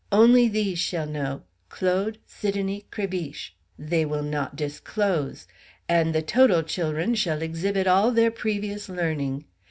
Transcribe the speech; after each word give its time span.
Only 0.11 0.47
these 0.47 0.79
shall 0.79 1.05
know 1.05 1.43
Claude, 1.69 2.17
Sidonie, 2.25 2.85
Crébiche; 2.91 3.51
they 3.77 4.03
will 4.03 4.23
not 4.23 4.55
disclose! 4.55 5.45
And 5.87 6.15
the 6.15 6.23
total 6.23 6.63
chil'run 6.63 7.13
shall 7.15 7.43
exhibit 7.43 7.85
all 7.85 8.09
their 8.09 8.31
previous 8.31 8.89
learning! 8.89 9.45